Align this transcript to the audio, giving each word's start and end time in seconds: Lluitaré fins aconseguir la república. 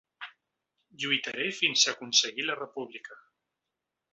Lluitaré 1.03 1.45
fins 1.59 1.85
aconseguir 1.93 2.47
la 2.49 2.57
república. 2.63 3.21